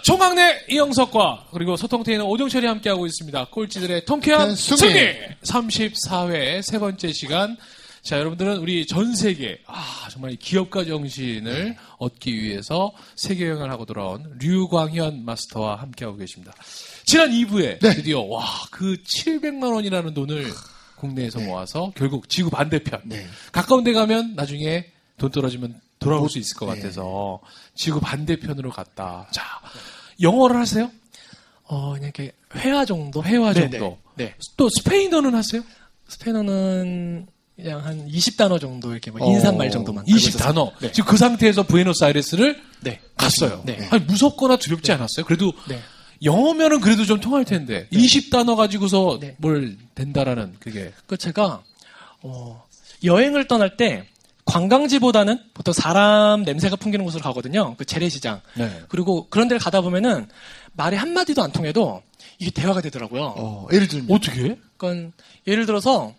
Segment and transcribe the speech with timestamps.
[0.00, 3.46] 자, 총학내 이영석과 그리고 소통 테이너 오정철이 함께하고 있습니다.
[3.46, 4.78] 꼴찌들의 통쾌한 승리!
[4.78, 5.12] 승리!
[5.42, 7.56] 34회 세 번째 시간.
[8.02, 13.84] 자, 여러분들은 우리 전 세계, 아, 정말 이 기업가 정신을 얻기 위해서 세계 여행을 하고
[13.84, 16.54] 돌아온 류광현 마스터와 함께하고 계십니다.
[17.04, 17.94] 지난 2부에 네.
[17.94, 20.50] 드디어, 와, 그 700만 원이라는 돈을
[20.96, 23.02] 국내에서 모아서 결국 지구 반대편.
[23.04, 23.26] 네.
[23.52, 24.86] 가까운 데 가면 나중에
[25.18, 26.80] 돈 떨어지면 돌아올 수 있을 것 네.
[26.80, 27.40] 같아서
[27.74, 29.28] 지구 반대편으로 갔다.
[29.30, 29.44] 자,
[30.20, 30.90] 영어를 하세요?
[31.64, 33.22] 어, 그냥 이렇게 회화 정도?
[33.22, 33.98] 회화 네, 정도.
[34.16, 34.24] 네.
[34.24, 34.34] 네.
[34.56, 35.62] 또 스페인어는 하세요?
[36.08, 40.04] 스페인어는 그냥 한 20단어 정도 이렇게 뭐 어, 인사말 정도만.
[40.06, 40.72] 20단어.
[40.80, 40.90] 네.
[40.90, 43.00] 지금 그 상태에서 부에노스아이레스를 네.
[43.16, 43.62] 갔어요.
[43.64, 43.86] 네.
[43.90, 45.26] 아니, 무섭거나 두렵지 않았어요?
[45.26, 45.80] 그래도 네.
[46.22, 49.36] 영어면은 그래도 좀 통할 텐데 20단어 가지고서 네.
[49.38, 51.62] 뭘 된다라는 그게 그 제가
[52.22, 52.66] 어,
[53.04, 54.06] 여행을 떠날 때
[54.50, 57.76] 관광지보다는 보통 사람 냄새가 풍기는 곳으로 가거든요.
[57.76, 58.40] 그 재래시장.
[58.54, 58.82] 네.
[58.88, 60.28] 그리고 그런 데를 가다 보면은
[60.72, 62.02] 말이 한마디도 안 통해도
[62.38, 63.34] 이게 대화가 되더라고요.
[63.36, 64.08] 어, 예를 들면.
[64.10, 64.56] 어떻게?
[64.76, 65.16] 그러니까
[65.46, 66.14] 예를 들어서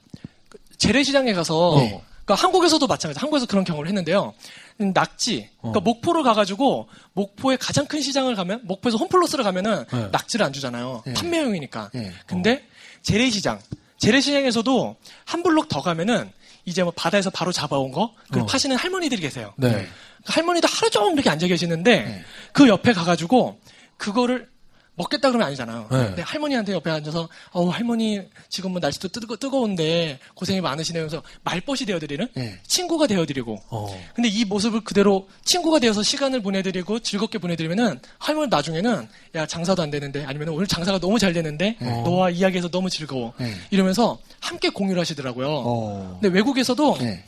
[0.49, 2.01] 그 재래시장에 가서 네.
[2.23, 3.19] 그러니까 한국에서도 마찬가지.
[3.19, 4.33] 한국에서 그런 경우를 했는데요.
[4.79, 5.49] 음, 낙지.
[5.59, 5.81] 그러니까 어.
[5.81, 10.07] 목포를 가가지고 목포의 가장 큰 시장을 가면 목포에서 홈플러스를 가면은 네.
[10.11, 11.03] 낙지를 안 주잖아요.
[11.05, 11.13] 네.
[11.13, 11.89] 판매용이니까.
[11.93, 12.13] 네.
[12.27, 12.65] 근데
[13.01, 13.59] 재래시장.
[13.97, 14.95] 재래시장에서도
[15.25, 16.31] 한 블록 더 가면은
[16.65, 18.45] 이제 뭐 바다에서 바로 잡아온 거 그걸 어.
[18.45, 19.53] 파시는 할머니들이 계세요.
[19.57, 19.87] 네.
[20.25, 22.25] 그 할머니도 하루 종일 이렇게 앉아 계시는데 네.
[22.53, 23.59] 그 옆에 가가지고
[23.97, 24.50] 그거를
[24.95, 25.87] 먹겠다 그러면 아니잖아요.
[25.89, 26.05] 네.
[26.07, 31.03] 근데 할머니한테 옆에 앉아서 어우 할머니 지금 뭐 날씨도 뜨거, 뜨거운데 고생이 많으시네요.
[31.03, 32.59] 그래서 말벗이 되어드리는 네.
[32.67, 34.01] 친구가 되어드리고 어.
[34.13, 39.89] 근데 이 모습을 그대로 친구가 되어서 시간을 보내드리고 즐겁게 보내드리면은 할머니 나중에는 야 장사도 안
[39.89, 42.01] 되는데 아니면 오늘 장사가 너무 잘 되는데 네.
[42.03, 43.53] 너와 이야기해서 너무 즐거워 네.
[43.71, 45.47] 이러면서 함께 공유를 하시더라고요.
[45.49, 46.19] 어.
[46.21, 47.23] 근데 외국에서도 네.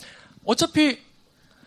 [0.46, 1.00] 어차피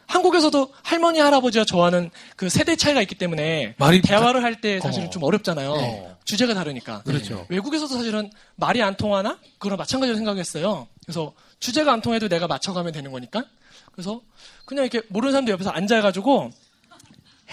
[0.06, 5.11] 한국에서도 할머니 할아버지와 저와는 그 세대 차이가 있기 때문에 말이 대화를 할 때 사실은 어.
[5.11, 5.75] 좀 어렵잖아요.
[5.77, 6.09] 네.
[6.25, 7.03] 주제가 다르니까.
[7.03, 7.44] 그렇죠.
[7.49, 10.87] 외국에서도 사실은 말이 안 통하나 그거랑 마찬가지로 생각했어요.
[11.05, 13.44] 그래서 주제가 안 통해도 내가 맞춰가면 되는 거니까.
[13.93, 14.21] 그래서
[14.65, 16.50] 그냥 이렇게 모르는 사람들 옆에서 앉아가지고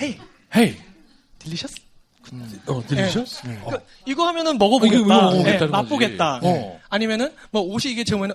[0.01, 0.17] 헤이
[0.55, 0.75] 헤이.
[1.39, 1.75] 딜리셔스?
[2.67, 3.41] 어, 들리셨어?
[3.43, 4.95] 그러니까 이거 하면은 먹어보겠다.
[4.97, 5.71] 이거 먹어보겠다는 예, 거지.
[5.71, 6.39] 맛보겠다.
[6.41, 6.79] 어.
[6.89, 8.33] 아니면은 뭐 옷이 이게 제면은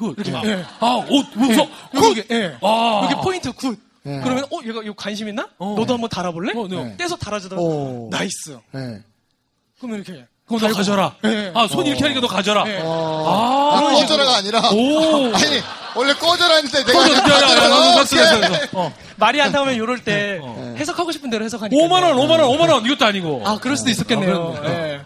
[0.00, 0.14] Good.
[0.18, 0.64] 이렇게, 아, 예.
[0.80, 2.56] 아, 옷, 무서 여기 이게 예.
[2.62, 3.02] 아.
[3.04, 3.78] 여기 포인트 good.
[4.02, 4.18] 네.
[4.22, 5.46] 그러면 어 얘가 이거 관심 있나?
[5.58, 5.74] 어.
[5.76, 6.54] 너도 한번 달아볼래?
[6.56, 6.96] 어, 네.
[6.96, 7.60] 떼서 달아주더라.
[7.60, 8.08] 오.
[8.10, 8.58] Nice.
[8.72, 8.80] 네.
[8.80, 9.02] 그럼
[9.78, 11.14] 그러면 이렇게 너 가져라.
[11.22, 11.52] 네.
[11.54, 12.64] 아, 손 이렇게 하니까 너 가져라.
[12.64, 12.80] 네.
[12.82, 13.24] 어.
[13.28, 14.70] 아, 아, 꺼져라가 아니라.
[14.70, 15.26] 오.
[15.36, 15.60] 아니,
[15.94, 16.92] 원래 꺼져라 했는데 내가.
[16.98, 17.14] 꺼져,
[18.16, 18.92] 야, 야, 어.
[19.16, 20.74] 말이 안 나오면 요럴 때 어.
[20.78, 21.76] 해석하고 싶은 대로 해석하니까.
[21.76, 22.86] 5만원, 5만원, 5만원.
[22.86, 23.42] 이것도 아니고.
[23.44, 24.56] 아 그럴 수도 있었겠네요.
[24.62, 24.68] 아.
[24.70, 25.00] 예.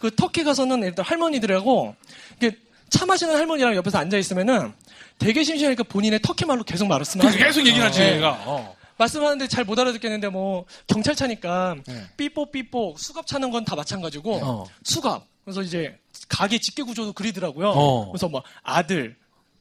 [0.00, 1.96] 그 터키 가서는 일단 할머니들하고
[2.36, 2.56] 이게
[2.90, 4.72] 차 마시는 할머니랑 옆에서 앉아 있으면은
[5.18, 7.44] 되게 심심하니까 본인의 터키 말로 계속 그 하세요.
[7.44, 8.16] 계속 얘기를 하지, 네.
[8.16, 8.38] 얘가.
[8.46, 8.74] 어.
[8.96, 12.02] 말씀하는데 잘 못 알아듣겠는데 뭐 경찰차니까 네.
[12.16, 14.64] 삐뽀 삐뽀 수갑 차는 건 다 마찬가지고 어.
[14.82, 15.96] 수갑 그래서 이제
[16.28, 17.68] 가게 집게 구조도 그리더라고요.
[17.70, 18.10] 어.
[18.10, 19.16] 그래서 뭐 아들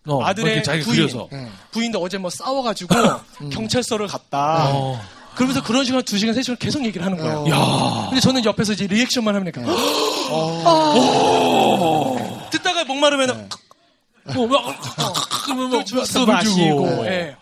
[0.07, 0.95] 어, 아들의 이렇게 자기 부인.
[0.97, 1.27] 그려서.
[1.31, 1.47] 네.
[1.71, 2.95] 부인도 어제 뭐 싸워가지고
[3.51, 4.71] 경찰서를 갔다.
[4.73, 4.99] 어.
[5.35, 7.44] 그러면서 그런 시간 두 시간 세 시간 계속 얘기를 하는 거예요.
[8.09, 9.51] 근데 저는 옆에서 이제 리액션만 하면 네.
[9.53, 9.61] 이렇게
[12.67, 12.73] 아.
[12.73, 13.50] 듣다가 목마르면 은
[14.29, 14.47] 어, 뭐,
[15.45, 17.05] 그러면 뭐, 술 수업을 마시고 주고.
[17.07, 17.35] 예.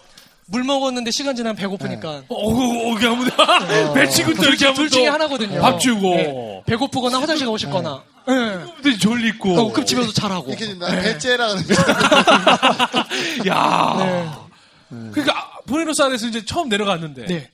[0.47, 4.90] 물 먹었는데 시간 지나면 배고프니까 어, 어, 어, 이렇게 하면, 배치고 또 이렇게 하면 둘또
[4.90, 5.59] 중에 하나거든요.
[5.61, 6.14] 밥 주고.
[6.14, 6.64] 예.
[6.67, 8.03] 배고프거나 화장실 가고 싶거나.
[8.29, 8.82] 예.
[8.84, 9.59] 또 졸리고.
[9.59, 10.50] 어, 급 집에서 잘하고.
[10.50, 11.73] 이렇게 나 배째라 그러는데.
[13.50, 14.46] 야.
[14.90, 17.26] 그러니까, 아, 부에노스아이레스 이제 처음 내려갔는데.
[17.26, 17.50] 네.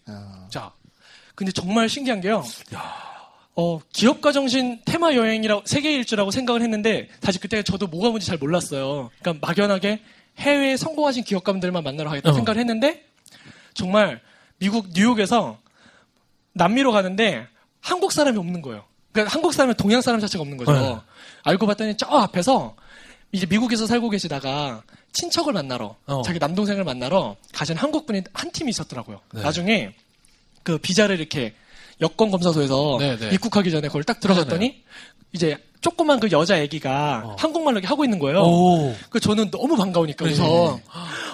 [0.50, 0.72] 자.
[1.36, 2.44] 근데 정말 신기한 게요.
[3.56, 8.38] 어, 기업가 정신 테마 여행이라고 세계 일주라고 생각을 했는데 사실 그때 저도 뭐가 뭔지 잘
[8.38, 9.10] 몰랐어요.
[9.20, 10.02] 그러니까 막연하게
[10.38, 12.34] 해외에 성공하신 기업가분들만 만나러 가겠다 어.
[12.34, 13.06] 생각을 했는데
[13.74, 14.22] 정말
[14.58, 15.58] 미국 뉴욕에서
[16.54, 17.48] 남미로 가는데
[17.80, 18.86] 한국 사람이 없는 거예요.
[19.12, 20.72] 그러니까 한국 사람은 동양 사람 자체가 없는 거죠.
[20.72, 20.98] 네.
[21.44, 22.76] 알고 봤더니 저 앞에서
[23.32, 24.84] 이제 미국에서 살고 계시다가
[25.14, 26.22] 친척을 만나러 어.
[26.22, 29.20] 자기 남동생을 만나러 가신 한국 분이 한 팀이 있었더라고요.
[29.34, 29.42] 네.
[29.42, 29.94] 나중에
[30.64, 31.54] 그 비자를 이렇게
[32.02, 33.30] 여권 검사소에서 네, 네.
[33.34, 34.84] 입국하기 전에 그걸 딱 들어갔더니
[35.34, 37.36] 이제 조그만 그 여자 애기가 어.
[37.40, 38.42] 한국말로 이렇게 하고 있는 거예요.
[38.42, 38.96] 오.
[39.10, 40.32] 그 저는 너무 반가우니까 네.
[40.32, 40.80] 그래서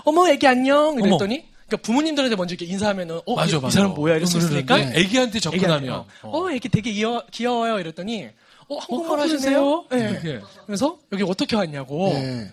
[0.05, 3.67] 어머 애기 안녕 이랬더니 그러니까 부모님들한테 먼저 이렇게 인사하면은 어, 맞아, 이, 맞아.
[3.67, 5.81] 이 사람 뭐야 이럴 수 있으니까 그러는데 애기한테 접근하면.
[5.83, 8.29] 애기한테, 어, 애기 되게 귀여, 귀여워요 이랬더니
[8.69, 9.85] 어 한국말 어, 하시네요.
[9.89, 10.41] 네.
[10.65, 12.51] 그래서 여기 어떻게 왔냐고 네.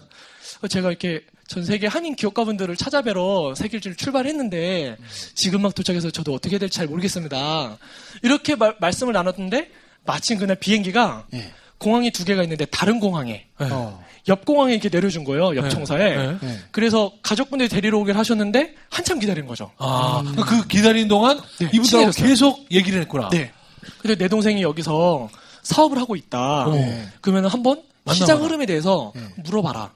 [0.63, 4.97] 어, 제가 이렇게 전 세계 한인 기업가분들을 찾아뵈러 세계 일주를 출발했는데
[5.35, 7.77] 지금 막 도착해서 저도 어떻게 될지 잘 모르겠습니다.
[8.23, 9.71] 이렇게 말, 말씀을 나눴는데
[10.05, 11.53] 마침 그날 비행기가 예.
[11.79, 13.69] 공항이 두 개가 있는데 다른 공항에 네.
[13.71, 14.03] 어.
[14.29, 15.55] 옆 공항에 이렇게 내려준 거예요.
[15.55, 15.69] 옆 네.
[15.69, 16.17] 청사에.
[16.17, 16.39] 네.
[16.41, 16.59] 네.
[16.71, 19.71] 그래서 가족분들이 데리러 오길 하셨는데 한참 기다린 거죠.
[19.77, 22.27] 아, 그 기다리는 동안 네, 이분들하고 친해졌어요.
[22.27, 23.29] 계속 얘기를 했구나.
[23.29, 23.53] 네.
[23.99, 25.29] 근데 내 동생이 여기서
[25.63, 26.71] 사업을 하고 있다.
[26.73, 27.07] 네.
[27.21, 27.83] 그러면 한번.
[28.13, 29.23] 시장 흐름에 대해서 네.
[29.45, 29.91] 물어봐라.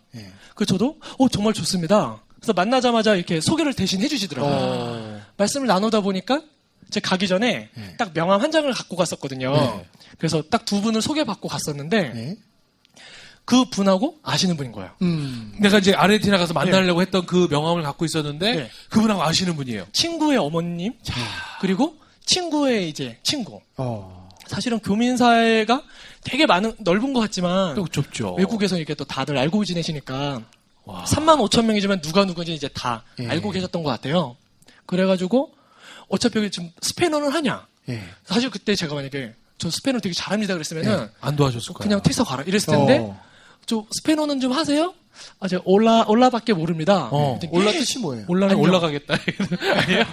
[0.58, 0.64] 네.
[0.64, 2.20] 그 저도 어 정말 좋습니다.
[2.36, 4.52] 그래서 만나자마자 이렇게 소개를 대신 해주시더라고요.
[4.52, 5.20] 어.
[5.36, 6.42] 말씀을 나누다 보니까
[6.90, 7.94] 제가 가기 전에 네.
[7.96, 9.52] 딱 명함 한 장을 갖고 갔었거든요.
[9.52, 9.86] 네.
[10.18, 12.36] 그래서 딱 두 분을 소개받고 갔었는데 네.
[13.44, 14.90] 그 분하고 아시는 분인 거예요.
[15.00, 15.54] 음.
[15.60, 18.70] 내가 이제 아르헨티나 가서 만나려고 했던 그 명함을 갖고 있었는데 네.
[18.90, 19.86] 그분하고 아시는 분이에요.
[19.92, 20.92] 친구의 어머님
[21.60, 21.96] 그리고
[22.26, 23.60] 친구의 이제 친구.
[23.76, 24.28] 어.
[24.46, 25.82] 사실은 교민 사회가
[26.24, 28.34] 되게 많은 넓은 것 같지만 또 좁죠.
[28.34, 30.42] 외국에서 이렇게 또 다들 알고 지내시니까
[30.84, 31.04] 와.
[31.04, 33.28] 3만 5천 명이지만 누가 누군지 이제 다 예.
[33.28, 34.36] 알고 계셨던 것 같아요.
[34.86, 35.52] 그래가지고
[36.08, 37.66] 어차피 여기 지금 스페인어는 하냐?
[37.90, 38.02] 예.
[38.24, 41.82] 사실 그때 제가 만약에 저 스페인어 되게 잘합니다 그랬으면은 안 도와줬을 거야.
[41.82, 43.20] 그냥 택시 가라 이랬을 텐데 어.
[43.66, 44.94] 저 스페인어는 좀 하세요?
[45.40, 47.08] 아 제가 올라 올라밖에 모릅니다.
[47.10, 47.38] 어.
[47.40, 47.78] 그랬더니 올라 예.
[47.78, 48.24] 뜻이 뭐예요?
[48.28, 48.68] 올라는 안녕.
[48.68, 49.14] 올라가겠다.
[49.82, 50.04] 아니에요?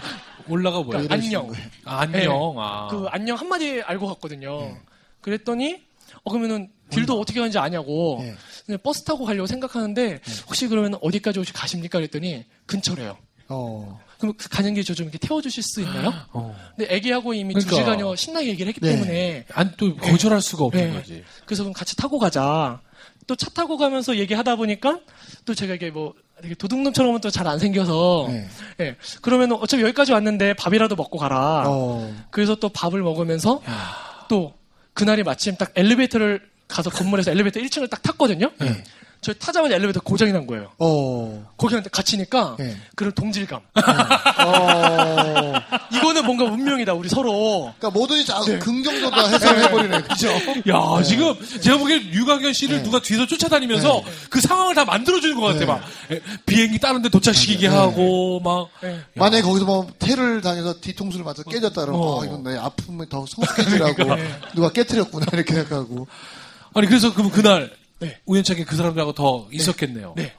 [0.47, 1.01] 올라가 뭐야?
[1.01, 1.47] 그러니까 안녕.
[1.47, 1.63] 거예요.
[1.85, 2.55] 아, 안녕.
[2.57, 2.87] 아.
[2.89, 4.61] 그 안녕 한 마디 알고 갔거든요.
[4.61, 4.77] 예.
[5.21, 5.83] 그랬더니
[6.23, 8.35] 어 그러면은 길도 어떻게 가는지 아냐고 예.
[8.65, 13.17] 그냥 버스 타고 가려고 생각하는데 혹시 그러면 어디까지 혹시 가십니까 그랬더니 근처래요.
[13.49, 13.99] 어.
[14.19, 16.11] 그럼 그 가는 길저좀 이렇게 태워주실 수 있나요?
[16.31, 16.55] 어.
[16.75, 17.91] 근데 애기하고 이미 두 그러니까.
[17.93, 18.91] 시간여 신나게 얘기를 했기 네.
[18.93, 20.93] 때문에 안또 거절할 수가 없는 네.
[20.97, 21.23] 거지.
[21.45, 22.79] 그래서 그럼 같이 타고 가자.
[23.27, 24.99] 또 차 타고 가면서 얘기하다 보니까
[25.45, 26.13] 또 제가 이게 뭐
[26.43, 28.47] 되게 도둑놈처럼은 또 잘 안 생겨서 네.
[28.81, 31.63] 예 그러면 어차피 여기까지 왔는데 밥이라도 먹고 가라.
[31.67, 32.13] 어.
[32.29, 33.61] 그래서 또 밥을 먹으면서
[34.29, 34.53] 또
[34.95, 38.51] 그날이 마침 딱 엘리베이터를 가서 건물에서 엘리베이터 1층을 딱 탔거든요.
[38.59, 38.83] 네.
[39.25, 40.69] 저 타자마자 엘리베이터 고장이 난 거예요.
[40.77, 41.51] 어.
[41.57, 42.77] 거기한테 갇히니까 네.
[42.93, 43.59] 그런 동질감.
[43.73, 45.53] 어.
[45.91, 47.73] 이거는 뭔가 운명이다 우리 서로.
[47.79, 50.01] 그러니까 뭐든지 자 긍정적으로 다 해석해버리네.
[50.03, 50.27] 그죠?
[50.29, 52.83] 야, 지금 제가 보기엔 유강현 씨를 네.
[52.83, 55.59] 누가 뒤에서 쫓아다니면서 그 상황을 다 만들어주는 것 같아.
[55.59, 55.65] 네.
[55.65, 55.81] 막
[56.11, 59.01] 에, 비행기 다른 데 도착시키게 하고 막 예.
[59.15, 62.21] 만약에 거기서 뭐 테러를 당해서 뒤통수를 맞아 깨졌다 그러면 어.
[62.21, 64.17] 아, 이건 내 아픔이 더 성숙해지라고 그러니까.
[64.53, 66.05] 누가 깨뜨렸구나 이렇게 생각하고
[66.75, 68.19] 아니 그래서 그럼 그날 네.
[68.25, 70.13] 우연찮게 그 사람들하고 더 있었겠네요.
[70.17, 70.33] 네.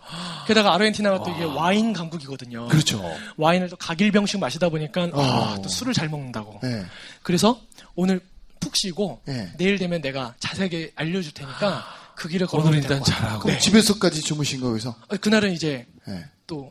[0.47, 2.69] 게다가 아르헨티나가 또 이게 와인 강국이거든요.
[2.69, 3.03] 그렇죠.
[3.37, 5.63] 와인을 또 각일병씩 마시다 보니까 아, 어.
[5.63, 6.61] 또 술을 잘 먹는다고.
[6.63, 6.85] 네.
[7.23, 7.61] 그래서
[7.95, 8.21] 오늘
[8.61, 9.53] 푹 쉬고 네.
[9.57, 13.03] 내일 되면 내가 자세하게 알려줄 테니까 그 길을 오늘 걸어보면 일단.
[13.03, 13.41] 잘하고.
[13.45, 16.25] 그럼 집에서까지 주무신 거기서 어, 그날은 이제 네.
[16.47, 16.71] 또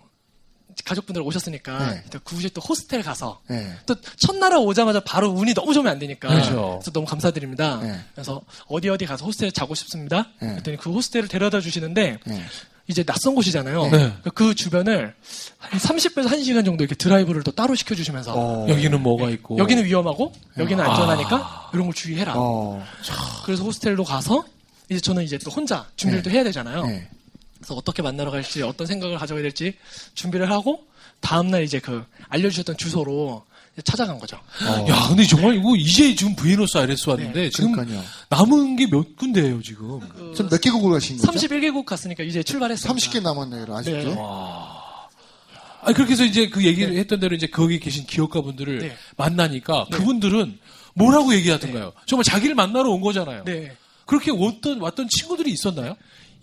[0.86, 2.02] 가족분들 오셨으니까 네.
[2.06, 3.74] 일단 굳이 또 호스텔 가서 네.
[3.86, 6.78] 또 첫날에 오자마자 바로 운이 너무 좋으면 안 되니까 그렇죠.
[6.80, 7.80] 그래서 너무 감사드립니다.
[7.82, 8.00] 네.
[8.14, 10.30] 그래서 어디 어디 가서 호스텔 자고 싶습니다.
[10.40, 10.50] 네.
[10.50, 12.46] 그랬더니 그 호스텔을 데려다 주시는데 네.
[12.88, 13.88] 이제 낯선 곳이잖아요.
[13.88, 14.14] 네.
[14.36, 15.16] 그 주변을
[15.58, 18.70] 한 30분에서 1시간 정도 이렇게 드라이브를 또 따로 시켜주시면서 어.
[18.70, 20.92] 여기는 뭐가 있고 여기는 위험하고 여기는 아.
[20.92, 22.34] 안전하니까 이런 걸 주의해라.
[22.36, 22.86] 어.
[23.44, 24.46] 그래서 호스텔로 가서
[24.90, 26.30] 이제 저는 이제 또 혼자 준비를 네.
[26.30, 26.86] 또 해야 되잖아요.
[27.66, 27.68] 네.
[27.68, 29.76] 그래서 어떻게 만나러 갈지 어떤 생각을 가져야 될지
[30.14, 30.86] 준비를 하고
[31.20, 33.44] 다음날 이제 그 알려주셨던 주소로
[33.84, 34.38] 찾아간 거죠.
[34.66, 34.86] 어.
[34.88, 38.04] 야, 근데 정말 이거 이제 지금 부에노스 아이레스 왔는데 지금 그러니까요.
[38.30, 40.00] 남은 게 몇 군데예요 지금?
[40.34, 41.32] 지금 몇 개국을 가신 거죠?
[41.32, 42.94] 31개국 갔으니까 이제 출발했습니다.
[43.10, 44.10] 30개 남았네요, 아직도.
[44.14, 44.16] 네.
[45.82, 48.98] 아니 그렇게 해서 이제 그 얘기를 했던 대로 이제 거기 계신 기업가분들을 네.
[49.18, 50.58] 만나니까 그분들은
[50.94, 51.92] 뭐라고 얘기하던가요?
[52.06, 53.44] 정말 자기를 만나러 온 거잖아요.
[53.44, 53.76] 네.
[54.06, 55.96] 그렇게 왔던 왔던 친구들이 있었나요?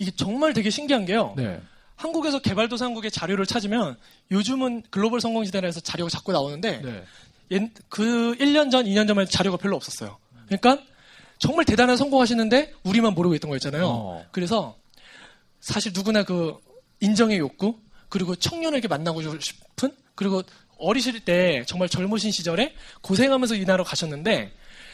[0.03, 1.33] 이게 정말 되게 신기한 게요.
[1.37, 1.61] 네.
[1.95, 3.97] 한국에서 개발도상국의 자료를 찾으면
[4.33, 7.05] 요즘은 글로벌 성공 시대라 해서 자료가 자꾸 나오는데 네.
[7.53, 10.19] 옛- 그 1년 전, 2년 전만 자료가 별로 없었어요.
[10.47, 10.79] 그러니까
[11.39, 13.87] 정말 대단한 성공하시는데 우리만 모르고 있던 거였잖아요.
[13.87, 14.27] 어.
[14.33, 14.77] 그래서
[15.61, 16.57] 사실 누구나 그
[17.01, 17.79] 인정의 욕구
[18.09, 20.43] 그리고 청년에게 만나고 싶은 그리고
[20.79, 24.53] 어리실 때 정말 젊으신 시절에 고생하면서 이 나라로 가셨는데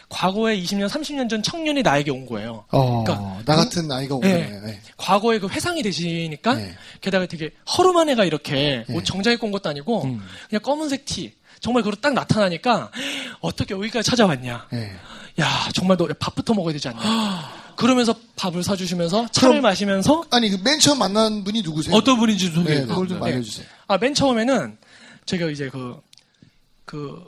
[0.08, 2.64] 과거에 20년, 30년 전 청년이 나에게 온 거예요.
[2.70, 4.34] 어, 그러니까 나 같은 아이가 네.
[4.34, 4.60] 오네.
[4.64, 4.80] 네.
[4.96, 6.74] 과거에 그 회상이 되시니까 네.
[7.00, 8.94] 게다가 되게 허름한 애가 이렇게 네.
[8.94, 10.22] 옷 정장 입고 온 것도 아니고 음.
[10.48, 12.90] 그냥 검은색 티 정말 그걸 딱 나타나니까
[13.40, 14.92] 어떻게 여기까지 찾아왔냐 네.
[15.40, 20.58] 야 정말 너 밥부터 먹어야 되지 않냐 그러면서 밥을 사주시면서 차를 그럼- 마시면서 아니, 그
[20.64, 21.94] 맨 처음 만난 분이 누구세요?
[21.94, 23.26] 어떤 분인지 좀 소개해 네, 그걸 좀 네.
[23.26, 23.66] 알려주세요.
[23.88, 24.76] 아, 맨 처음에는
[25.26, 26.00] 제가 이제 그,
[26.84, 27.22] 그,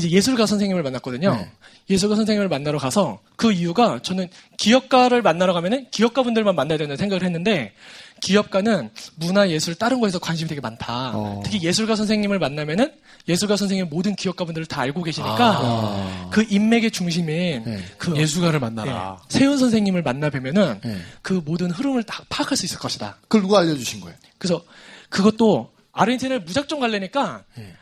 [0.00, 1.34] 이제 예술가 선생님을 만났거든요.
[1.34, 1.50] 네.
[1.88, 4.28] 예술가 선생님을 만나러 가서 그 이유가 저는
[4.58, 7.72] 기업가를 만나러 가면은 기업가 분들만 만나야 된다는 생각을 했는데
[8.20, 11.12] 기업가는 문화, 예술, 다른 거에서 관심이 되게 많다.
[11.14, 11.40] 어.
[11.44, 12.92] 특히 예술가 선생님을 만나면은
[13.28, 16.28] 예술가 선생님 모든 기업가 분들을 다 알고 계시니까 아.
[16.30, 17.84] 그 인맥의 중심인 네.
[17.98, 19.18] 그 예술가를 네, 만나라.
[19.28, 20.96] 세훈 선생님을 만나 뵈면은 네.
[21.22, 23.16] 그 모든 흐름을 다 파악할 수 있을 것이다.
[23.22, 24.16] 그걸 누가 알려주신 거예요?
[24.38, 24.62] 그래서
[25.08, 27.74] 그것도 아르헨티나를 무작정 가려니까 예.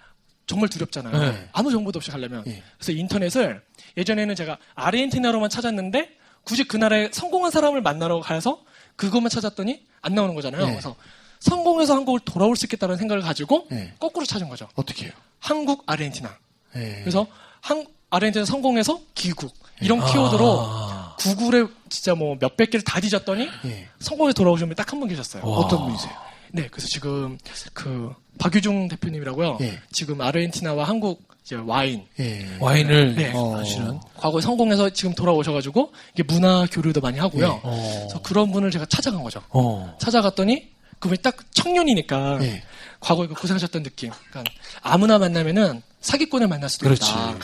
[0.48, 1.16] 정말 두렵잖아요.
[1.16, 1.48] 네.
[1.52, 2.42] 아무 정보도 없이 가려면.
[2.48, 2.62] 예.
[2.76, 3.62] 그래서 인터넷을
[3.96, 8.62] 예전에는 제가 아르헨티나로만 찾았는데 굳이 그 나라에 성공한 사람을 만나러 가서
[8.96, 10.62] 그것만 찾았더니 안 나오는 거잖아요.
[10.66, 10.70] 예.
[10.70, 10.96] 그래서
[11.38, 13.92] 성공해서 한국을 돌아올 수 있겠다는 생각을 가지고 예.
[14.00, 14.66] 거꾸로 찾은 거죠.
[14.74, 15.12] 어떻게 해요?
[15.38, 16.36] 한국, 아르헨티나.
[16.76, 16.96] 예.
[17.02, 17.26] 그래서
[17.60, 19.54] 한, 아르헨티나 성공해서 귀국.
[19.80, 20.06] 이런 아.
[20.06, 20.68] 키워드로
[21.18, 23.88] 구글에 진짜 뭐 몇백 개를 다 뒤졌더니 예.
[24.00, 25.42] 성공해서 돌아오신 분이 딱 한 분 계셨어요.
[25.42, 26.12] 어떤 분이세요?
[26.52, 27.38] 네, 그래서 지금
[27.72, 29.58] 그 박유중 대표님이라고요.
[29.62, 29.80] 예.
[29.92, 32.46] 지금 아르헨티나와 한국 이제 와인 예.
[32.60, 33.32] 와인을 네.
[33.34, 33.56] 어.
[33.56, 33.98] 하시는.
[34.16, 37.44] 과거에 성공해서 지금 돌아오셔가지고 이게 문화 교류도 많이 하고요.
[37.44, 37.60] 예.
[37.62, 37.96] 어.
[38.00, 39.42] 그래서 그런 분을 제가 찾아간 거죠.
[39.50, 39.96] 어.
[40.00, 42.62] 찾아갔더니 그분이 딱 청년이니까 예.
[43.00, 44.10] 과거에 그 고생하셨던 느낌.
[44.30, 44.52] 그러니까
[44.82, 47.10] 아무나 만나면은 사기꾼을 만날 수도 그렇지.
[47.10, 47.36] 있다.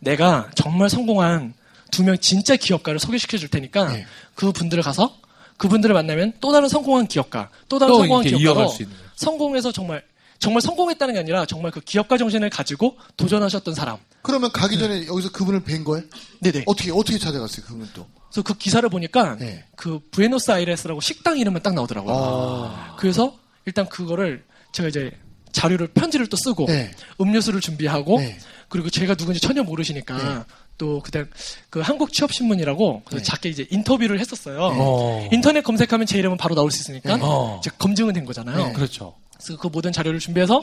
[0.00, 1.54] 내가 정말 성공한
[1.90, 4.06] 두 명 진짜 기업가를 소개시켜 줄 테니까 예.
[4.34, 5.16] 그 분들을 가서
[5.58, 8.72] 그분들을 만나면 또 다른 성공한 기업가, 또 다른 또 성공한 기업가로.
[9.16, 10.02] 성공해서 정말
[10.38, 13.98] 정말 성공했다는 게 아니라 정말 그 기업가 정신을 가지고 도전하셨던 사람.
[14.22, 16.04] 그러면 가기 전에 여기서 그분을 뵌 거예요?
[16.40, 16.64] 네네.
[16.66, 18.06] 어떻게, 어떻게 찾아갔어요, 그분 또?
[18.28, 19.64] 그래서 그 기사를 보니까 네.
[19.74, 22.14] 그 부에노스아이레스라고 식당 이름만 딱 나오더라고요.
[22.14, 22.96] 아.
[22.98, 25.10] 그래서 일단 그거를 제가 이제
[25.52, 26.92] 자료를 편지를 또 쓰고 네.
[27.20, 28.38] 음료수를 준비하고 네.
[28.68, 30.44] 그리고 제가 누군지 전혀 모르시니까 네.
[30.78, 31.24] 또 그때
[31.70, 33.22] 그 한국 취업 신문이라고 네.
[33.22, 34.58] 작게 이제 인터뷰를 했었어요.
[34.62, 35.28] 어.
[35.32, 37.22] 인터넷 검색하면 제 이름은 바로 나올 수 있으니까 네.
[37.22, 37.58] 어.
[37.60, 38.68] 이제 검증은 된 거잖아요.
[38.68, 38.72] 네.
[38.72, 39.14] 그렇죠.
[39.36, 40.62] 그래서 그 모든 자료를 준비해서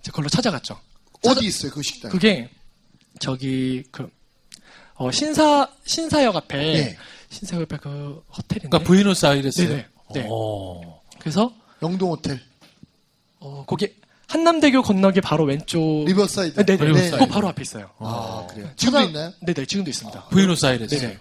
[0.00, 0.78] 이제 그걸로 찾아갔죠.
[1.22, 2.10] 찾아- 어디 있어요, 그 식당?
[2.10, 2.48] 그게
[3.20, 4.10] 저기 그
[4.94, 6.96] 어, 신사 신사역 앞에 네.
[7.30, 8.68] 신사역 앞에 그 호텔인데.
[8.70, 9.60] 그러니까 부에노스아이레스.
[9.68, 9.86] 네네.
[10.14, 10.26] 네.
[10.30, 11.00] 어.
[11.18, 12.40] 그래서 영동 호텔.
[13.40, 13.94] 어, 거기
[14.28, 16.64] 한남대교 건너기 바로 왼쪽 리버사이드.
[16.64, 17.18] 네, 네, 리버사이드.
[17.18, 17.90] 그 바로 앞에 있어요.
[17.98, 18.68] 아, 그래요.
[18.76, 19.32] 지금도 찾아- 있나요?
[19.42, 20.24] 네 네, 지금도 있습니다.
[20.30, 20.98] 부에노스아이레스.
[20.98, 21.18] 네네.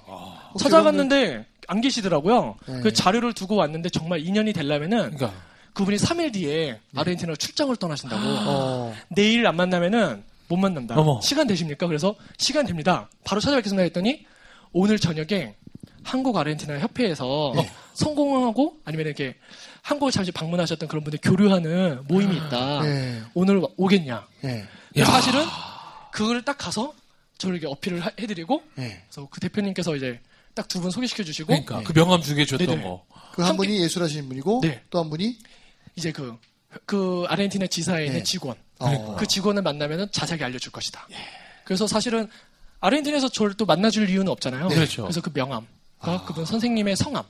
[0.54, 2.56] 혹시 찾아갔는데 안 계시더라고요.
[2.68, 2.80] 네.
[2.82, 5.34] 그 자료를 두고 왔는데 정말 인연이 되려면은 그러니까
[5.74, 8.22] 그분이 3일 뒤에 아르헨티나로 출장을 떠나신다고.
[8.26, 10.96] 어, 내일 안 만나면은 못 만난다.
[11.00, 11.20] 어머.
[11.22, 11.88] 시간 되십니까?
[11.88, 13.10] 그래서 시간 됩니다.
[13.24, 14.26] 바로 찾아뵙겠습니다 했더니
[14.72, 15.56] 오늘 저녁에
[16.04, 17.70] 한국 아르헨티나 협회에서 네.
[17.94, 19.36] 성공하고 아니면 이렇게
[19.82, 22.82] 한국을 잠시 방문하셨던 그런 분들 교류하는 모임이 있다.
[22.84, 23.22] 네.
[23.34, 24.28] 오늘 와- 오겠냐?
[24.46, 24.66] 예.
[24.98, 25.06] 야.
[25.06, 25.46] 사실은
[26.12, 26.94] 그걸 딱 가서
[27.38, 29.02] 저를 이렇게 어필을 하- 해드리고 예.
[29.10, 30.20] 그래서 그 대표님께서 이제
[30.54, 32.84] 딱 두 분 소개시켜 주시고 그러니까 그 명함 중에 줬던 네네.
[32.84, 33.04] 거.
[33.34, 34.82] 그 한 분이 예술하시는 분이고 네.
[34.92, 35.36] 또한 분이
[35.96, 36.38] 이제 그,
[36.86, 38.24] 그 아르헨티나 지사에 있는 네.
[38.24, 39.16] 직원 어.
[39.18, 41.08] 그 직원을 만나면 자세하게 알려줄 것이다.
[41.66, 42.30] 그래서 사실은
[42.80, 44.68] 아르헨티나에서 저를 또 만나줄 이유는 없잖아요.
[44.68, 44.76] 네.
[44.76, 45.02] 그렇죠.
[45.04, 45.66] 그래서 그 명함
[46.04, 47.24] 과 그분 선생님의 성함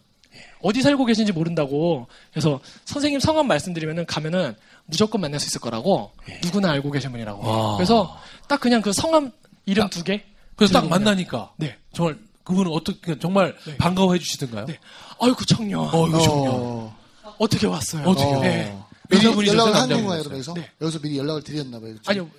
[0.62, 6.12] 어디 살고 계신지 모른다고 그래서 선생님 성함 말씀드리면은 가면은 무조건 만날 수 있을 거라고
[6.44, 7.48] 누구나 알고 계신 분이라고.
[7.48, 7.76] 와.
[7.78, 9.32] 그래서 딱 그냥 그 성함
[9.66, 10.24] 이름 두 개.
[10.56, 11.78] 그래서 딱 만나니까 네.
[11.94, 13.78] 정말 그분은 어떻게 정말 네.
[13.78, 14.66] 반가워해 주시던가요?
[14.66, 14.80] 네.
[15.22, 16.50] 아이고 청년 어, 정말.
[16.52, 16.96] 어.
[17.38, 17.48] 어.
[17.48, 18.08] 떻게 왔어요?
[18.08, 18.32] 어떻게?
[18.40, 18.78] 네.
[19.10, 19.90] 미리 여자분이셨어요, 연락을 한?
[19.90, 20.54] 건가요, 그래서?
[20.54, 20.70] 네.
[20.82, 21.92] 여기서 미리 연락을 드렸나 봐요.
[21.94, 22.10] 그렇죠?
[22.12, 22.30] 아니요.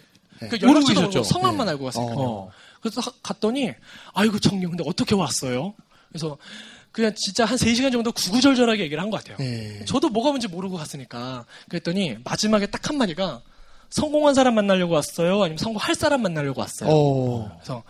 [0.50, 1.22] 그 모르고 계셨죠?
[1.22, 1.70] 성함만 네.
[1.72, 2.18] 알고 왔으니까요.
[2.18, 2.50] 어.
[2.80, 3.72] 그래서 하- 갔더니
[4.12, 5.74] 아이고 청년 근데 어떻게 왔어요?
[6.14, 6.38] 그래서
[6.92, 9.36] 그냥 진짜 한 3시간 정도 구구절절하게 얘기를 한 것 같아요.
[9.44, 9.84] 예.
[9.84, 11.44] 저도 뭐가 뭔지 모르고 갔으니까.
[11.68, 13.42] 그랬더니 마지막에 딱 한마디가
[13.90, 15.42] 성공한 사람 만나려고 왔어요?
[15.42, 16.88] 아니면 성공할 사람 만나려고 왔어요?
[16.90, 17.50] 어.
[17.56, 17.82] 그래서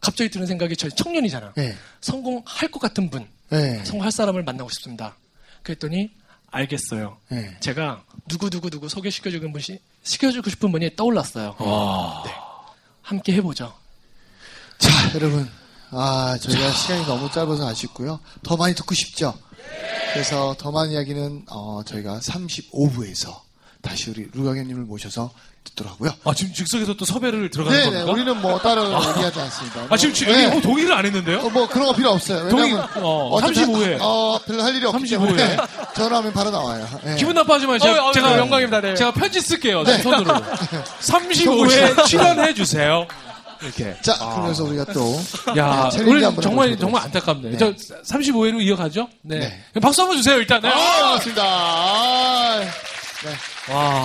[0.00, 1.52] 갑자기 드는 생각이 저희 청년이잖아.
[1.58, 1.76] 예.
[2.00, 3.82] 성공할 것 같은 분, 예.
[3.84, 5.14] 성공할 사람을 만나고 싶습니다.
[5.62, 6.10] 그랬더니
[6.50, 7.18] 알겠어요.
[7.32, 7.56] 예.
[7.60, 11.56] 제가 누구 누구 누구 소개시켜주고 분이 시켜주고 싶은 분이 떠올랐어요.
[11.58, 12.24] 와.
[13.02, 13.74] 함께 해보죠.
[14.78, 15.48] 자, 여러분.
[15.92, 18.18] 아, 저희가 시간이 너무 짧아서 아쉽고요.
[18.42, 19.34] 더 많이 듣고 싶죠?
[20.12, 23.34] 그래서 더 많은 이야기는, 어, 저희가 35부에서
[23.82, 25.30] 다시 우리 루가겐님을 모셔서
[25.64, 26.10] 듣도록 하고요.
[26.24, 28.12] 아 지금 즉석에서 또 섭외를 들어가는 네네, 겁니까?
[28.12, 29.86] 우리는 뭐 따로 얘기하지 않습니다.
[29.88, 30.44] 아 지금 지- 네.
[30.44, 31.38] 여기 뭐 동의를 안 했는데요?
[31.38, 32.48] 어, 뭐 그런 거 필요 없어요.
[32.48, 33.98] 동의- 어, 어차피 35 회.
[34.00, 35.56] 어, 별로 할 일이 없기 35 때문에 회.
[35.94, 36.88] 전화하면 바로 나와요.
[37.06, 37.14] 예.
[37.16, 37.78] 기분 나빠하지 마요.
[37.78, 38.80] 제가, 어, 어, 제가 영광입니다.
[38.80, 38.94] 네.
[38.96, 39.82] 제가 편지 쓸게요.
[39.84, 39.96] 네.
[39.98, 40.34] 제 손으로.
[41.00, 43.06] 35회 출연해 주세요.
[43.62, 43.96] 이렇게.
[44.02, 45.14] 자, 그러면서 우리가 또
[45.56, 47.02] 야, 네, 오늘 정말 정말.
[47.04, 47.52] 안타깝네요.
[47.52, 47.58] 네.
[47.58, 49.08] 저 35회로 이어가죠?
[49.22, 49.38] 네.
[49.72, 49.80] 네.
[49.80, 50.60] 박수 한번 주세요, 일단.
[50.60, 50.68] 네.
[50.68, 51.42] 아, 반갑습니다.
[51.44, 53.72] 아, 네.
[53.72, 54.04] 와.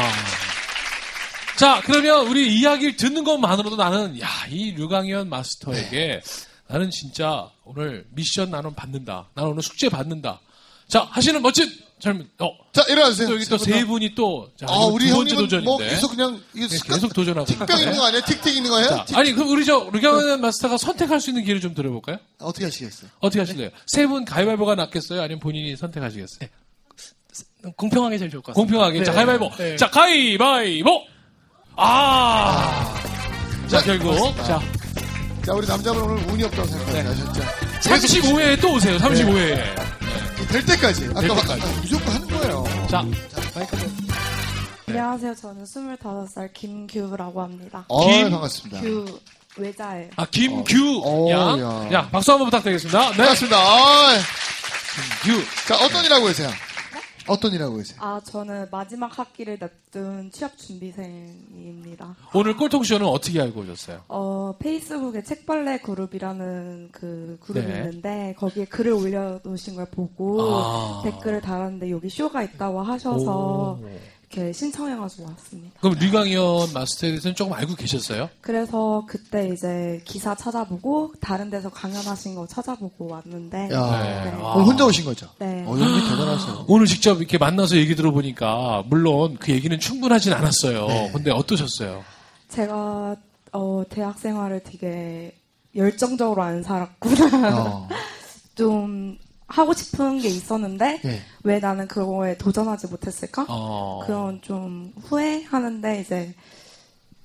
[1.55, 6.21] 자, 그러면 우리 이야기를 듣는 것만으로도 나는, 야, 이 류강현 마스터에게
[6.67, 9.29] 나는 진짜 오늘 미션 나는 받는다.
[9.33, 10.39] 나는 오늘 숙제 받는다.
[10.87, 11.67] 자, 하시는 멋진
[11.99, 12.49] 젊은, 어.
[12.73, 13.27] 자, 일어나주세요.
[13.27, 15.65] 또 여기 또 세 분이 또, 자, 아, 우리 두 번째 형님은 도전인데.
[15.65, 17.45] 뭐 계속 그냥 네, 습관- 계속 도전하고.
[17.47, 17.79] 틱병.
[17.79, 18.21] 있는 거 아니에요?
[18.25, 18.87] 틱틱 있는 거예요?
[18.89, 22.17] 자, 틱- 아니, 그럼 우리 저, 류경원 마스터가 선택할 수 있는 기회를 좀 드려볼까요?
[22.39, 23.09] 어떻게 하시겠어요?
[23.19, 23.69] 어떻게 하실래요?
[23.87, 25.21] 세분 가위바위보가 낫겠어요?
[25.21, 26.49] 아니면 본인이 선택하시겠어요?
[27.75, 28.73] 공평하게 제일 좋을 것 같습니다.
[28.77, 29.03] 공평하게.
[29.03, 29.15] 자, 네.
[29.15, 29.51] 가위바위보.
[29.57, 29.75] 네.
[29.77, 31.01] 자, 가위바위보!
[31.75, 32.93] 아!
[33.67, 34.05] 자, 네, 결국.
[34.15, 34.43] 고맙습니다.
[34.43, 34.61] 자,
[35.45, 37.09] 자, 우리 남자분 오늘 운이 없다고 생각하지 네.
[37.09, 37.41] 아셨죠?
[37.81, 39.63] 35회에 또 오세요, 35회에.
[40.51, 41.09] 될 때까지.
[41.11, 41.61] 아까 때까지.
[41.61, 42.63] 아, 무조건 하는 거예요.
[42.89, 43.03] 자,
[43.55, 43.97] 마이크 좀.
[44.87, 45.35] 안녕하세요.
[45.35, 47.83] 저는 25살 김규라고 합니다.
[47.89, 48.81] 어, 김- 반갑습니다.
[48.81, 49.19] 규
[49.57, 50.09] 외자예요.
[50.15, 51.59] 아, 김규 어, 양.
[51.59, 51.93] 야.
[51.99, 53.09] 야, 박수 한번 부탁드리겠습니다.
[53.11, 53.17] 네.
[53.17, 53.57] 반갑습니다.
[53.57, 54.13] 아,
[55.23, 55.43] 규.
[55.67, 56.49] 자, 어떤 일 하고 계세요?
[57.27, 57.97] 어떤 일 하고 계세요?
[58.01, 62.15] 아, 저는 마지막 학기를 냅둔 취업 준비생입니다.
[62.33, 64.01] 오늘 꼴통쇼는 어떻게 알고 오셨어요?
[64.07, 67.77] 어, 페이스북에 책벌레 그룹이라는 그 그룹이 네.
[67.79, 71.01] 있는데 거기에 글을 올려놓으신 걸 보고 아.
[71.03, 73.89] 댓글을 달았는데 여기 쇼가 있다고 하셔서 오.
[74.29, 75.79] 이렇게 신청해가지고 왔습니다.
[75.79, 78.29] 그럼 류강현 마스터에 대해서는 조금 알고 계셨어요?
[78.41, 84.31] 그래서 그때 이제 기사 찾아보고 다른 데서 강연하신 거 찾아보고 왔는데 야, 네.
[84.31, 84.37] 네.
[84.41, 84.55] 와.
[84.55, 85.29] 오늘 혼자 오신 거죠?
[85.39, 85.63] 네.
[85.65, 86.65] 어, 연기 대단하세요.
[86.67, 90.87] 오늘 직접 이렇게 만나서 얘기 들어보니까 물론 그 얘기는 충분하진 않았어요.
[90.87, 91.11] 네.
[91.13, 92.03] 근데 어떠셨어요?
[92.49, 93.15] 제가
[93.53, 95.33] 어, 대학 생활을 되게
[95.75, 97.57] 열정적으로 안 살았구나.
[97.59, 97.87] 어,
[98.55, 99.17] 좀
[99.47, 101.21] 하고 싶은 게 있었는데 예.
[101.43, 103.45] 왜 나는 그거에 도전하지 못했을까?
[103.47, 104.01] 어.
[104.05, 106.33] 그런 좀 후회하는데 이제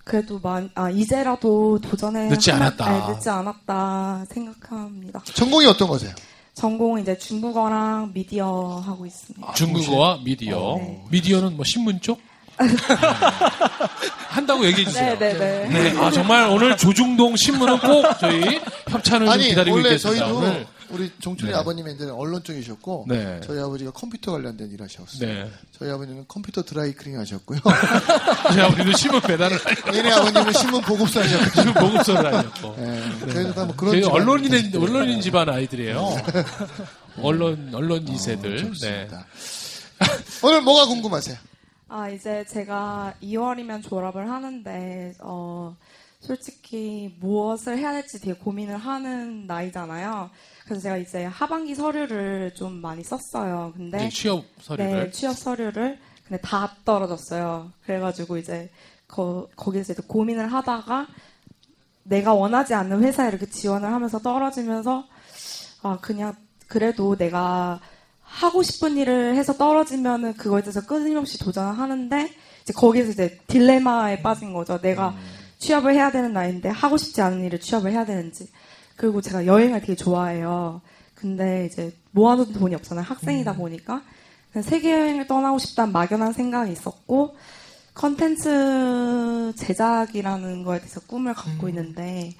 [0.04, 3.06] 그래도 만, 아 이제라도 도전해 늦지 하나- 않았다.
[3.08, 5.22] 네, 늦지 않았다 생각합니다.
[5.34, 6.12] 전공이 어떤 거세요?
[6.54, 9.52] 전공 이제 중국어랑 미디어 하고 있습니다.
[9.54, 10.76] 중국어와 미디어.
[10.78, 11.02] 네.
[11.10, 12.20] 미디어는 뭐 신문 쪽?
[14.28, 15.18] 한다고 얘기해 주세요.
[15.18, 15.68] 네네네.
[15.68, 18.60] 네, 아 정말 오늘 조중동 신문은 꼭 저희
[18.90, 20.24] 협찬을 좀 아니, 기다리고 원래 있겠습니다.
[20.26, 20.66] 저희도 오늘.
[20.92, 21.56] 우리 종춘이 네.
[21.56, 23.40] 아버님 이제는 언론 쪽이셨고 네.
[23.44, 25.26] 저희 아버지가 컴퓨터 관련된 일 하셨어요.
[25.26, 25.50] 네.
[25.72, 27.58] 저희 아버님은 컴퓨터 드라이클링 하셨고요.
[28.52, 29.58] 제가 우리도 신문 배달을
[29.94, 31.50] 얘네 아버님은 신문 보급소 하셨고.
[31.62, 32.76] 지금 보급소를 하셨고.
[32.78, 34.76] 예, 저희도 다뭐 그런 저희 언론인.
[34.76, 36.16] 언론인 집안 아이들이에요.
[37.22, 38.64] 언론 언론 2세들.
[38.64, 38.72] 어.
[38.80, 39.08] 네.
[40.42, 41.36] 오늘 뭐가 궁금하세요?
[41.88, 45.76] 아, 이제 제가 2월이면 졸업을 하는데, 어,
[46.20, 50.30] 솔직히 무엇을 해야 될지 되게 고민을 하는 나이잖아요.
[50.64, 53.72] 그래서 제가 이제 하반기 서류를 좀 많이 썼어요.
[53.76, 55.04] 근데, 취업 서류를.
[55.04, 55.98] 네, 취업 서류를.
[56.26, 57.72] 근데 다 떨어졌어요.
[57.84, 58.70] 그래가지고 이제,
[59.08, 61.08] 거, 거기서 이제 고민을 하다가,
[62.04, 65.04] 내가 원하지 않는 회사에 이렇게 지원을 하면서 떨어지면서,
[65.82, 66.34] 아, 그냥,
[66.68, 67.80] 그래도 내가
[68.32, 72.30] 하고 싶은 일을 해서 떨어지면은 그거에 대해서 끊임없이 도전을 하는데
[72.62, 74.80] 이제 거기에서 이제 딜레마에 빠진 거죠.
[74.80, 75.14] 내가
[75.58, 78.48] 취업을 해야 되는 나이인데 하고 싶지 않은 일을 취업을 해야 되는지.
[78.96, 80.80] 그리고 제가 여행을 되게 좋아해요.
[81.14, 83.04] 근데 이제 모아둔 돈이 없잖아요.
[83.04, 84.02] 학생이다 보니까.
[84.52, 87.36] 그냥 세계 여행을 떠나고 싶다는 막연한 생각이 있었고
[87.94, 92.34] 컨텐츠 제작이라는 거에 대해서 꿈을 갖고 있는데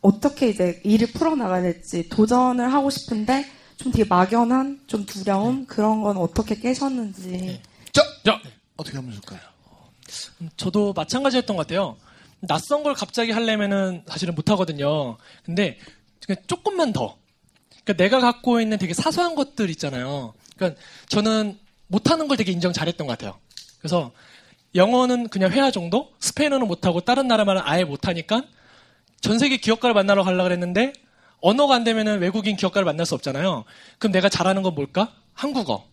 [0.00, 6.16] 어떻게 이제 일을 풀어나가야 될지 도전을 하고 싶은데 좀 되게 막연한 좀 두려움 그런 건
[6.16, 7.60] 어떻게 깨셨는지
[7.92, 8.40] 자, 자,
[8.76, 9.40] 어떻게 하면 좋을까요?
[10.56, 11.96] 저도 마찬가지였던 것 같아요.
[12.40, 15.16] 낯선 걸 갑자기 하려면은 사실은 못 하거든요.
[15.44, 15.78] 근데
[16.46, 17.16] 조금만 더.
[17.84, 20.34] 그러니까 내가 갖고 있는 되게 사소한 것들 있잖아요.
[20.56, 23.38] 그러니까 저는 못하는 걸 되게 인정 잘했던 것 같아요.
[23.78, 24.12] 그래서
[24.74, 28.42] 영어는 그냥 회화 정도, 스페인어는 못하고 다른 나라 말은 아예 못하니까
[29.20, 30.92] 전 세계 기업가를 만나러 가려고 그랬는데
[31.40, 33.64] 언어가 안 되면은 외국인 기업가를 만날 수 없잖아요.
[33.98, 35.12] 그럼 내가 잘하는 건 뭘까?
[35.32, 35.84] 한국어.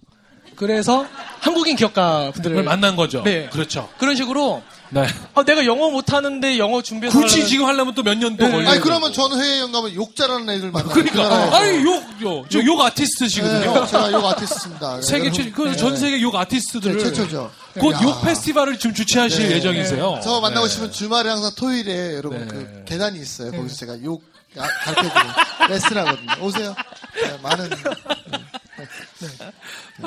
[0.56, 1.06] 그래서
[1.40, 3.24] 한국인 기업가 분들을 만난 거죠.
[3.24, 3.48] 네.
[3.50, 3.90] 그렇죠.
[3.98, 5.06] 그런 식으로 네.
[5.34, 8.52] 아, 내가 영어 못하는데 영어 준비해서 굳이 하려면- 지금 하려면 또 몇년또 네.
[8.52, 8.70] 걸려요.
[8.70, 10.94] 아니 그러면 전 해외여행 가면 욕 잘하는 애들 만나요.
[10.94, 13.74] 그러니까 아니 욕욕 욕 아티스트시거든요.
[13.82, 15.02] 네, 제가 욕 아티스트입니다.
[15.04, 16.00] 세계 최, 그전 네.
[16.00, 17.52] 세계 욕 아티스트들을 네, 최초죠.
[17.80, 18.00] 곧 야.
[18.02, 19.56] 욕 페스티벌을 지금 주최하실 네.
[19.56, 20.20] 예정이세요.
[20.24, 20.72] 저 만나고 네.
[20.72, 22.48] 싶으면 주말에 항상 토요일에 여러분 네.
[22.48, 23.52] 그 계단이 있어요.
[23.52, 24.24] 거기서 제가 욕
[24.56, 25.34] 가르쳐드리는
[25.70, 26.32] 레슨하거든요.
[26.46, 26.76] 오세요.
[27.22, 27.70] 네, 많은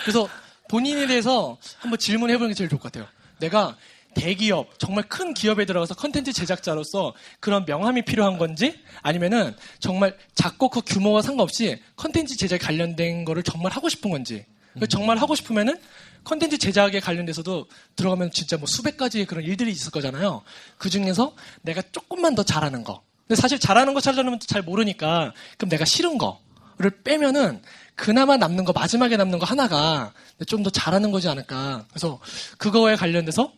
[0.01, 0.29] 그래서
[0.69, 3.09] 본인에 대해서 한번 질문해 보는 게 제일 좋을 것 같아요.
[3.39, 3.77] 내가
[4.15, 10.81] 대기업, 정말 큰 기업에 들어가서 컨텐츠 제작자로서 그런 명함이 필요한 건지 아니면은 정말 작고 그
[10.85, 14.45] 규모와 상관없이 컨텐츠 제작에 관련된 거를 정말 하고 싶은 건지.
[14.79, 15.79] 그 정말 하고 싶으면은
[16.25, 20.43] 컨텐츠 제작에 관련돼서도 들어가면 진짜 뭐 수백 가지의 그런 일들이 있을 거잖아요.
[20.79, 23.03] 그 중에서 내가 조금만 더 잘하는 거.
[23.27, 27.63] 근데 사실 잘하는 거 찾아내면 잘 모르니까 그럼 내가 싫은 거를 빼면은
[27.95, 30.13] 그나마 남는 거 마지막에 남는 거 하나가
[30.47, 31.85] 좀 더 잘하는 거지 않을까.
[31.91, 32.19] 그래서
[32.59, 33.53] 그거에 관련돼서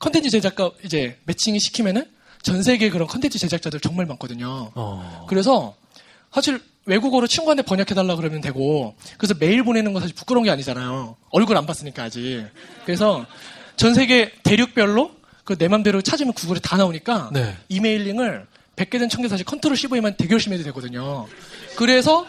[0.00, 2.04] 컨텐츠 제작가 이제 매칭이 시키면은
[2.42, 4.72] 전 세계 그런 컨텐츠 제작자들 정말 많거든요.
[4.74, 5.26] 어.
[5.28, 5.76] 그래서
[6.32, 11.16] 사실 외국어로 친구한테 번역해달라 그러면 되고 그래서 메일 보내는 거 사실 부끄러운 게 아니잖아요.
[11.30, 12.44] 얼굴 안 봤으니까 아직.
[12.84, 13.24] 그래서
[13.76, 15.12] 전 세계 대륙별로
[15.44, 17.56] 그 내 맘대로 찾으면 구글에 다 나오니까 네.
[17.68, 21.26] emailing을 100개든 1000개 사실 Control CV에만 되게 열심히 해도 되거든요.
[21.76, 22.24] 그래서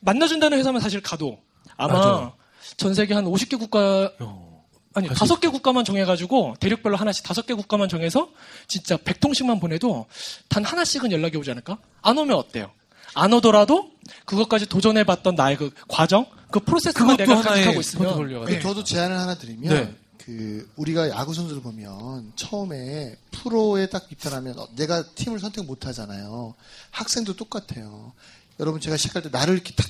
[0.00, 1.38] 만나준다는 회사만 사실 가도
[1.76, 2.32] 아마 맞아.
[2.76, 4.49] 전 세계 한 50개 국가 어.
[4.94, 8.28] 아니 다섯 개 국가만 정해가지고 대륙별로 하나씩 다섯 개 국가만 정해서
[8.66, 10.06] 진짜 100통씩만 보내도
[10.48, 11.78] 단 하나씩은 연락이 오지 않을까?
[12.02, 12.70] 안 오면 어때요?
[13.14, 13.90] 안 오더라도
[14.24, 18.56] 그것까지 도전해봤던 나의 그 과정, 그 프로세스만 내가 간직하고 있으면 네.
[18.56, 19.94] 그 저도 제안을 하나 드리면 네.
[20.18, 26.54] 그 우리가 야구 선수를 보면 처음에 프로에 딱 입단하면 어, 내가 팀을 선택 못 하잖아요.
[26.90, 28.12] 학생도 똑같아요.
[28.58, 29.86] 여러분 제가 시작할 때 나를 이렇게 딱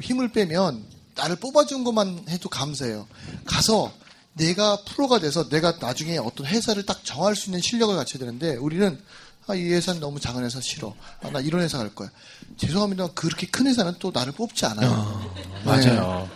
[0.00, 0.84] 힘을 빼면
[1.14, 3.06] 나를 뽑아준 것만 해도 감사해요.
[3.44, 3.92] 가서
[4.38, 8.98] 내가 프로가 돼서 내가 나중에 어떤 회사를 딱 정할 수 있는 실력을 갖춰야 되는데 우리는
[9.46, 10.94] 아, 이 회사는 너무 작은 회사 싫어.
[11.22, 12.10] 아, 나 이런 회사 갈 거야.
[12.58, 13.08] 죄송합니다.
[13.14, 15.32] 그렇게 큰 회사는 또 나를 뽑지 않아요.
[15.34, 15.64] 네.
[15.64, 16.30] 맞아요.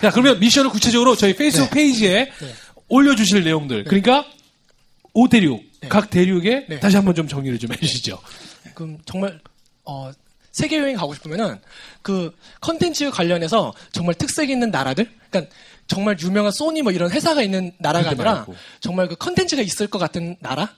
[0.00, 1.70] 자, 그러면 미션을 구체적으로 저희 페이스북 네.
[1.70, 2.32] 페이지에
[2.88, 3.84] 올려주실 내용들.
[3.84, 4.26] 그러니까
[5.14, 5.88] 5대륙, 네.
[5.88, 6.80] 각 대륙에 네.
[6.80, 8.18] 다시 한번 좀 정리를 좀 해주시죠.
[8.74, 9.40] 그럼 정말
[9.84, 10.10] 어,
[10.50, 11.58] 세계 여행 가고 싶으면은
[12.02, 15.54] 그 컨텐츠 관련해서 정말 특색 있는 나라들, 그러니까
[15.92, 18.54] 정말 유명한 소니 뭐 이런 회사가 있는 나라가 아니라 말고.
[18.80, 20.74] 정말 그 컨텐츠가 있을 것 같은 나라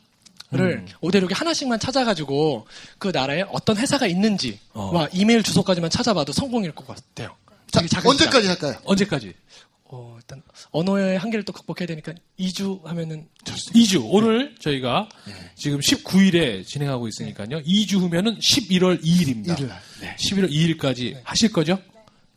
[0.51, 0.87] 를 음.
[1.01, 2.67] 오대륙에 하나씩만 찾아가지고
[2.99, 5.09] 그 나라에 어떤 회사가 있는지와 어.
[5.13, 7.35] 이메일 주소까지만 찾아봐도 성공일 것 같아요.
[7.73, 8.77] 자, 언제까지 할까요?
[8.85, 9.35] 언제까지?
[9.87, 14.07] 어, 일단 언어의 한계를 또 극복해야 되니까 2주 하면은 2주.
[14.11, 15.35] 오늘 저희가 네.
[15.57, 17.63] 지금 19일에 진행하고 있으니까요.
[17.63, 19.59] 2주 후면은 11월 2일입니다.
[19.59, 19.81] 일일 날.
[20.01, 20.17] 네.
[20.17, 21.79] 11월 2일까지 하실 거죠?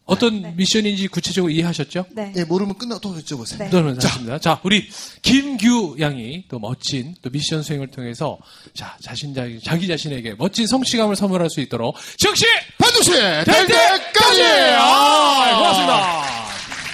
[0.07, 2.05] 어떤 미션인지 구체적으로 이해하셨죠?
[2.11, 2.33] 네.
[2.37, 3.59] 예, 모르면 끝나고 또 여쭤보세요.
[3.59, 3.69] 네.
[3.69, 4.39] 그러면 하십니다.
[4.39, 4.89] 자, 우리
[5.21, 8.37] 김규 양이 또 멋진 또 미션 수행을 통해서
[8.73, 12.45] 자, 자신 자기, 자기 자신에게 멋진 성취감을 선물할 수 있도록 즉시
[12.77, 14.43] 반드시 될될 때까지!
[14.79, 16.23] 아, 고맙습니다.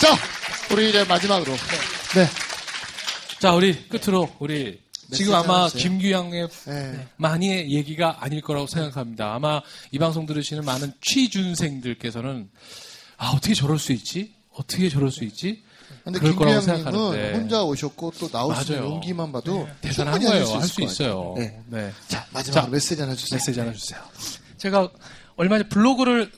[0.02, 0.18] 자,
[0.74, 1.54] 우리 이제 마지막으로.
[2.16, 2.28] 네.
[3.40, 5.90] 자, 우리 끝으로 우리 지금 아마 하나 주세요.
[5.90, 7.08] 김규 양의 네.
[7.18, 9.36] 많이의 얘기가 아닐 거라고 생각합니다.
[9.36, 12.50] 아마 이 방송 들으시는 많은 취준생들께서는
[13.18, 14.34] 아, 어떻게 저럴 수 있지?
[14.54, 15.64] 어떻게 저럴 수 있지?
[16.04, 17.38] 근데 그럴 거라고 김규양님은 생각하는데.
[17.38, 18.84] 혼자 오셨고 또 맞아요.
[18.84, 20.60] 용기만 봐도 대단한 충분히 거예요.
[20.60, 21.34] 할수것 있어요.
[21.38, 21.62] 네.
[21.68, 21.92] 네.
[22.08, 23.38] 자, 마지막으로 자, 메시지 하나 주세요.
[23.38, 24.02] 메시지 하나 주세요.
[24.58, 24.90] 제가
[25.36, 26.32] 얼마 전에 블로그를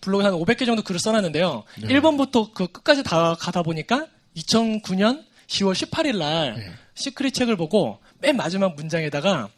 [0.00, 1.64] 블로그에 한 500개 정도 글을 써놨는데요.
[1.82, 1.88] 네.
[1.88, 4.06] 1번부터 그 끝까지 다 가다 보니까
[4.36, 6.72] 2009년 10월 18일 날 네.
[6.94, 9.48] 시크릿 책을 보고 맨 마지막 문장에다가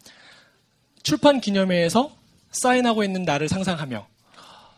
[1.03, 2.16] 출판 기념회에서
[2.51, 4.07] 사인하고 있는 나를 상상하며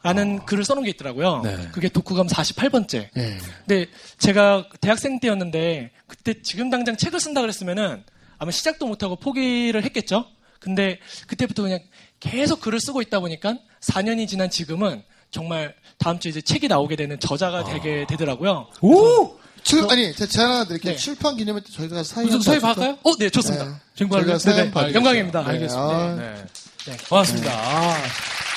[0.02, 1.28] 라는 글을 써놓은 게 있더라고요.
[1.28, 1.42] 아.
[1.42, 1.68] 네.
[1.72, 3.08] 그게 독후감 48번째.
[3.14, 3.38] 네.
[3.66, 3.86] 근데
[4.18, 8.02] 제가 대학생 때였는데 그때 지금 당장 책을 쓴다 그랬으면은
[8.38, 10.26] 아마 시작도 못하고 포기를 했겠죠.
[10.58, 11.80] 근데 그때부터 그냥
[12.18, 17.18] 계속 글을 쓰고 있다 보니까 4년이 지난 지금은 정말 다음 주에 이제 책이 나오게 되는
[17.20, 18.68] 저자가 되게 되더라고요.
[18.80, 19.38] 오!
[19.62, 20.92] 출, 아니, 제가 하나 드릴게요.
[20.94, 20.98] 네.
[20.98, 22.98] 출판 기념회 때 저희가 한번 서희 할까요?
[23.02, 23.64] 어, 네, 좋습니다.
[23.66, 23.74] 네.
[23.94, 24.94] 정말 네, 받겠습니다.
[24.94, 25.42] 영광입니다.
[25.42, 25.96] 네, 알겠습니다.
[25.96, 26.44] 아, 네.
[26.86, 26.96] 네.
[27.08, 27.52] 고맙습니다.
[27.52, 28.49] 아.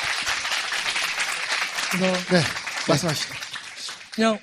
[1.97, 2.41] 그래서 네.
[2.87, 3.33] 말씀하시죠.
[4.15, 4.39] 그냥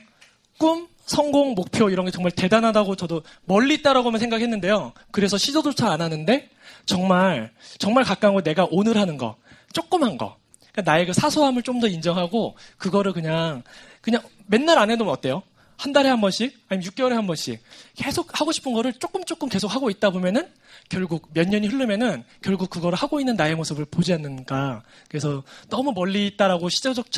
[0.59, 4.93] 꿈, 성공, 목표 이런 게 정말 대단하다고 저도 멀리 있다라고만 생각했는데요.
[5.11, 6.49] 그래서 시도조차 안 하는데
[6.87, 9.37] 정말 정말 가까운 거 내가 오늘 하는 거,
[9.73, 10.37] 조그만 거.
[10.73, 13.63] 그러니까 나의 그 사소함을 좀 더 인정하고 그거를 그냥
[14.01, 15.43] 그냥 맨날 안 해도 어때요?
[15.81, 17.59] 한 달에 한 번씩 아니면 6개월에 한 번씩
[17.97, 20.47] 계속 하고 싶은 거를 조금 조금 계속 하고 있다 보면은
[20.91, 24.83] 결국 몇 년이 흐르면은 결국 그거를 하고 있는 나의 모습을 보지 않는가.
[25.09, 26.69] 그래서 너무 멀리 있다라고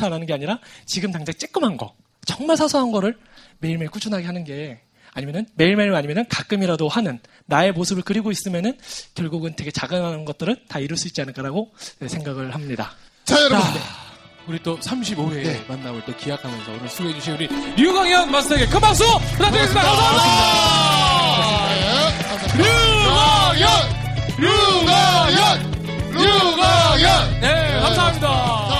[0.05, 1.93] 안 하는 게 아니라 지금 당장 쬐끔한 거,
[2.25, 3.17] 정말 사소한 거를
[3.59, 4.79] 매일매일 꾸준하게 하는 게
[5.11, 8.77] 아니면은 매일매일 아니면은 가끔이라도 하는 나의 모습을 그리고 있으면은
[9.13, 11.73] 결국은 되게 작은 것들은 다 이룰 수 있지 않을까라고
[12.07, 12.95] 생각을 합니다.
[13.25, 13.59] 자, 여러분.
[13.59, 14.12] 자,
[14.47, 15.65] 우리 또 35회 네.
[15.67, 19.03] 만남을 또 기약하면서 오늘 수고해 주신 우리 류광현 마스터에게 큰 박수
[19.37, 19.81] 부탁드리겠습니다.
[19.81, 20.23] 감사합니다.
[22.57, 23.69] 류광현,
[24.39, 25.71] 류광현,
[26.11, 27.39] 류광현.
[27.41, 28.72] 네, 감사합니다.